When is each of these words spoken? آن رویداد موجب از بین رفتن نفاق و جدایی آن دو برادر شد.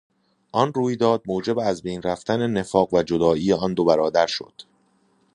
آن 0.51 0.73
رویداد 0.73 1.23
موجب 1.27 1.59
از 1.59 1.81
بین 1.83 2.01
رفتن 2.01 2.47
نفاق 2.47 2.93
و 2.93 3.03
جدایی 3.03 3.53
آن 3.53 3.73
دو 3.73 3.85
برادر 3.85 4.27
شد. 4.27 4.53